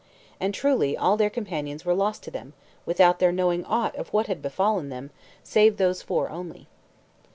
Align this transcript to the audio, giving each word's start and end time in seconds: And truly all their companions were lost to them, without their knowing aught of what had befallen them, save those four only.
And 0.39 0.51
truly 0.51 0.97
all 0.97 1.15
their 1.15 1.29
companions 1.29 1.85
were 1.85 1.93
lost 1.93 2.23
to 2.23 2.31
them, 2.31 2.53
without 2.87 3.19
their 3.19 3.31
knowing 3.31 3.63
aught 3.65 3.95
of 3.95 4.11
what 4.11 4.25
had 4.25 4.41
befallen 4.41 4.89
them, 4.89 5.11
save 5.43 5.77
those 5.77 6.01
four 6.01 6.27
only. 6.31 6.67